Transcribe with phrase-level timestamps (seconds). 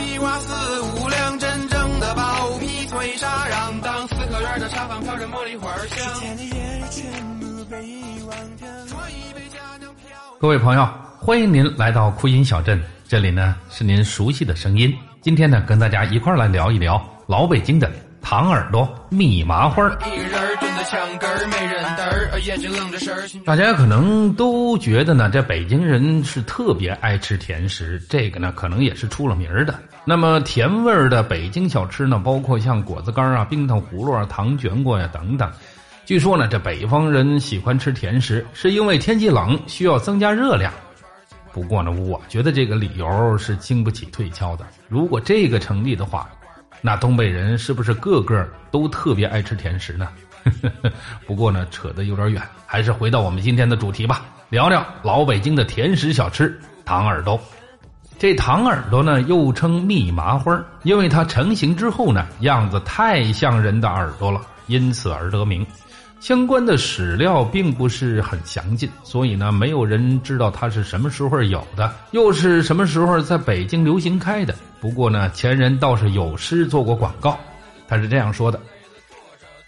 [0.00, 6.06] 西瓜四五两，真正的薄皮脆沙瓤，当四合院的茶房飘着茉莉花香。
[10.38, 14.90] 各位朋友，欢迎您来到酷音小镇，这里呢是您熟悉的声音。
[15.20, 17.92] 今天呢，跟大家一块来聊一聊老北京的
[18.22, 19.98] 糖耳朵、蜜麻花儿。
[23.44, 29.74] 大家可能都觉得呢，这北京人是特别爱吃甜食，这个呢可能也是出了名儿的。
[30.04, 35.50] 那么甜味儿的北京小吃呢，包括像果子干儿啊、冰糖葫芦啊、糖卷果呀等等。
[36.04, 40.72] 据说呢，这北方人喜欢吃甜食，是因为天气冷，需要增加热量。
[41.52, 44.66] 不过呢，我觉得这个理由是经不起推敲的。
[44.88, 46.28] 如果这个成立的话，
[46.80, 50.08] 那东北人是不是个个都特别爱吃甜食呢？
[51.26, 57.38] 不过呢，扯得有点远，还是回到我们今天的主题吧，聊聊老北京的甜食小吃——糖耳朵。
[58.18, 65.66] 这糖耳朵呢，又称蜜麻花，因为它成型之后呢，样子太像人的耳朵了，因此而得名。
[66.20, 74.54] 相关的史料并不是很详尽，所以呢，没有人知道它是什么时候有的，又是什么时候在北京流行开的。
[74.80, 77.38] 不过呢，前人倒是有诗做过广告，
[77.86, 78.58] 他是这样说的：“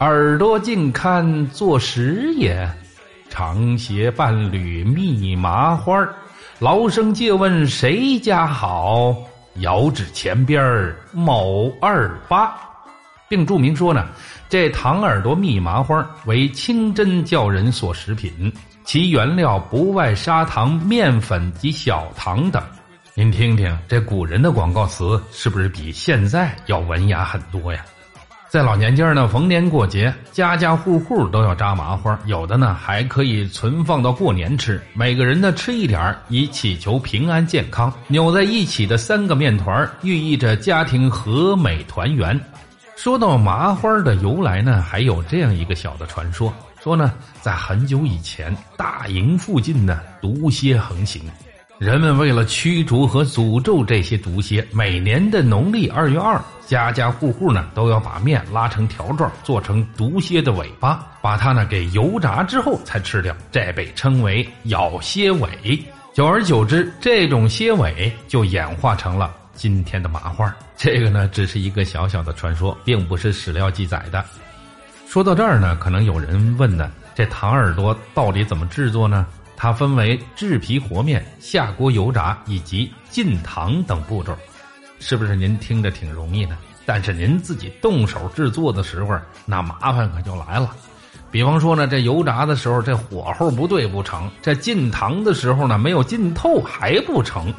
[0.00, 2.66] 耳朵近看作实也，
[3.28, 6.14] 长斜半缕密麻花儿
[6.58, 9.14] 劳生借问谁家好？
[9.56, 12.54] 遥指前边儿某二八。”
[13.28, 14.06] 并注明说呢，
[14.48, 18.52] 这糖耳朵蜜麻花为清真教人所食品，
[18.84, 22.62] 其原料不外砂糖、面粉及小糖等。
[23.16, 27.84] 您听听，这古人的广告词是不是比现在要文雅很多呀？
[28.48, 34.82] 在老年间呢，逢年过节，家家户户都要扎麻花，有的呢还可以存放到过年吃。
[34.94, 37.92] 每个人呢吃一点以祈求平安健康。
[38.08, 42.38] 扭在一起的三个面团寓意着家庭和美团圆。
[42.96, 46.52] 说到麻花的由来呢，还有这样一个小的传说：
[46.82, 51.22] 说呢，在很久以前，大营附近呢毒蝎横行，
[51.78, 65.50] 人们为了驱逐和诅咒这些毒蝎，每年的农历二月二，家家户户呢都要把面拉成条状，做成毒蝎的尾巴，把它呢给油炸之后才吃掉，这被称为咬蝎尾。
[66.12, 69.34] 久而久之，这种蝎尾就演化成了。
[69.54, 74.24] 今天的麻花，这个呢只是一个小小的传说，并不是史料记载的。
[75.08, 79.26] 说到这儿呢，可能有人问呢，这糖耳朵到底怎么制作呢？
[79.56, 84.36] 它分为制皮和面、下锅油炸以及浸糖等步骤，
[84.98, 86.56] 是不是您听着挺容易的？
[86.86, 90.74] 但是您自己动手制作的时候，那麻烦可就来了。
[91.30, 97.52] 比方说呢，这油炸的时候这火候不对不成，这浸糖的时候呢没有浸透还不成。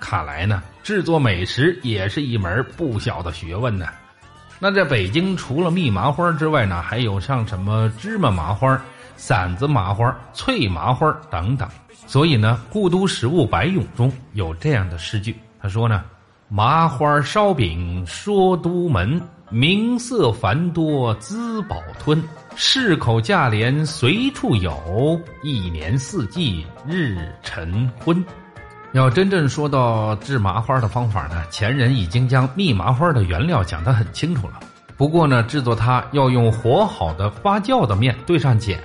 [0.00, 3.86] 看来呢，制作美食也是一门不小的学问呢。
[4.58, 8.82] 那在北京，除了蜜麻花之外呢，还有像什么芝麻麻花、
[9.20, 11.68] 馓子麻花、脆麻花等等。
[12.06, 16.02] 所以呢，《故都食物百咏》中有这样的诗句，他说呢
[16.48, 19.20] ：“麻花烧饼说都门，
[19.50, 22.20] 名色繁多滋饱吞，
[22.56, 28.24] 市口价廉随处有，一年四季日晨昏。”
[28.92, 34.58] 要真正说到制麻花的方法呢，前人已经将蜜麻花的原料讲得很清楚了。
[35.00, 38.78] 不过呢，制作它要用和好的发酵的面兑上碱，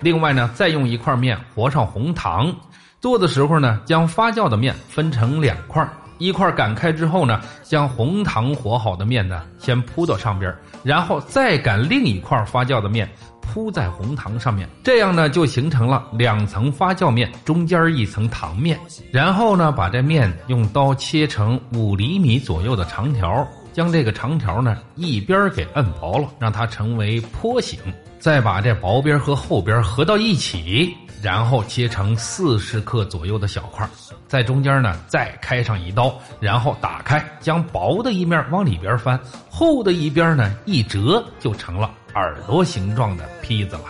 [0.00, 2.54] 另外呢，再用一块面和上红糖。
[3.00, 5.82] 做的时候呢，将发酵的面分成两块，
[6.18, 13.08] 一块擀开之后呢，将红糖和好的面呢先铺到上边，然后再擀另一块发酵的面。
[13.40, 18.78] 铺在红糖上面，这样呢就形成了两层发酵面，中间一层糖面。
[19.10, 27.78] 然后呢，把这面用刀切成五厘米左右的长条，将这个长条呢一边给摁薄了，让它成为坡形。
[28.18, 33.88] 再把这薄边和厚边合到一起，然后切成四十克左右的小块，
[34.28, 39.18] 在中间呢再开上一刀，然后打开，将薄的一面往里边翻，
[39.50, 41.90] 厚的一边呢一折，就成了。
[42.14, 43.84] 耳朵形状的坯子了，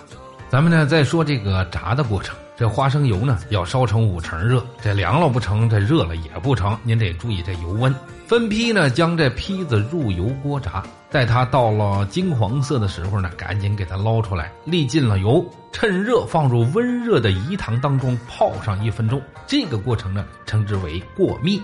[0.49, 2.37] 咱们呢再说这个炸的过程。
[2.55, 7.95] 这花生油呢要烧成五成热，这凉了不成，这热了也不成，您得注意这油温。
[8.27, 19.21] 分批呢将这坯子入油锅炸，待它到了金黄色的时候呢，赶紧给它捞出来，沥尽了油，趁热放入温热的饴糖当中泡上一分钟。
[19.47, 21.61] 这个过程呢称之为过蜜。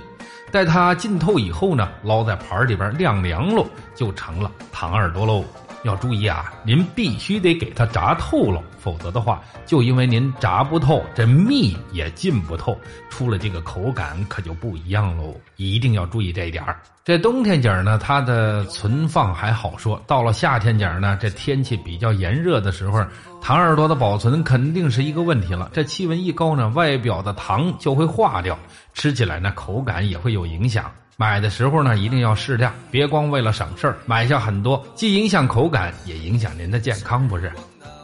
[0.50, 5.44] 待它浸透以后呢，捞在盘里边晾凉喽，就成了糖耳朵喽。
[5.84, 12.78] 要注意啊，您必须得给它炸透了，否则的话，就因为您炸不透，这蜜也进不透，
[13.08, 15.34] 出了这个口感可就不一样喽。
[15.56, 16.80] 一定要注意这一点儿。
[17.04, 23.02] 这冬天景呢，它的存放还好说；到了夏天景呢，这天气比较炎热的时候，
[23.40, 25.70] 糖耳朵的保存肯定是一个问题了。
[25.72, 28.58] 这气温一高呢，外表的糖就会化掉，
[28.92, 30.90] 吃起来呢口感也会有影响。
[31.20, 37.50] 买的时候呢，一定要适量，别光为了省事儿买下很多，既影响口感，也影响您的健康，不是？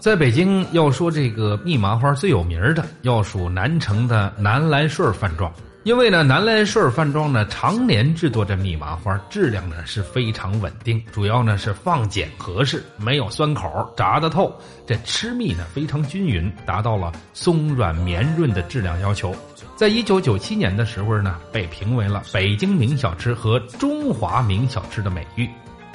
[0.01, 5.49] 在北京要说这个蜜麻花最有名的，要数南城的南来顺饭庄。
[5.85, 14.51] 因为呢，南来顺饭庄呢常年制作这蜜麻花，质量呢是非常稳定，主要呢是放碱合适，没有酸口，炸得透，
[14.87, 19.37] 这吃蜜呢非常均匀，达到了松软绵润的质量要求。
[19.77, 25.47] 在一九九七年的时候呢，被评为了北京名小吃和中华名小吃的美誉。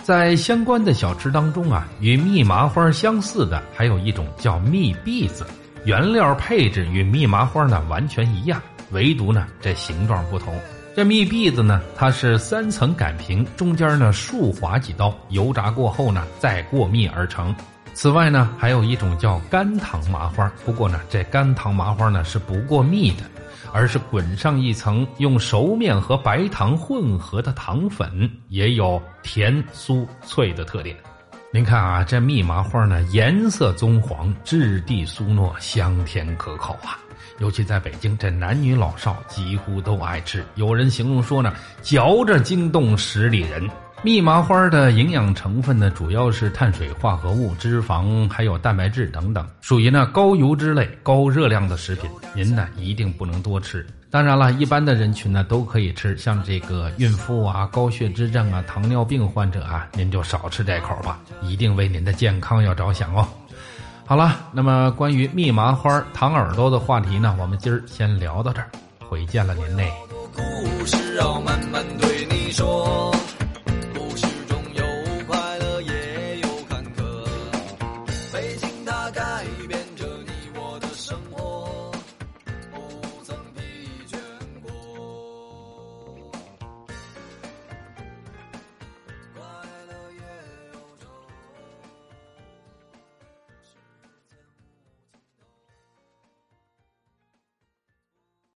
[0.03, 5.47] 在相关的小吃当中啊，与蜜麻花相似的还有一种叫蜜篦子，
[5.83, 8.61] 原料配置与蜜麻花呢完全一样。
[8.91, 10.53] 唯独呢，这形状不同。
[10.95, 17.55] 这蜜篦子呢，它是三层擀平，中间呢竖划几刀，油炸过后呢再过蜜而成。
[17.93, 23.23] 此外呢，还有一种叫干糖麻花，不过呢，这干糖麻花呢是不过蜜的，
[23.71, 30.95] 而是滚上一层用熟面和白糖混合的糖粉，也有甜酥脆的特点。
[31.51, 36.99] 您看啊，这蜜麻花呢，颜色棕黄，质地酥糯，香甜可口啊。
[37.39, 40.43] 尤其在北京，这男女老少几乎都爱吃。
[40.55, 43.69] 有人形容说呢，嚼着惊动十里人。
[44.01, 52.09] 蜜麻花的营养成分呢，主要是碳水化合物、脂肪，还有蛋白质等等，属于呢高油脂类、高热量的食品。
[52.33, 53.85] 您呢一定不能多吃。
[54.09, 63.27] 当然了，一般的人群呢都可以吃，像这个孕妇啊、高血脂症啊、糖尿病患者啊，您就少吃这口吧，一定为您的健康要着想哦。
[64.09, 68.67] 好了，那么关于蜜麻花、糖耳朵的话题呢，我们今儿先聊到这儿，
[69.07, 69.93] 回见了您嘞。
[70.35, 72.88] 故事要慢慢对你说。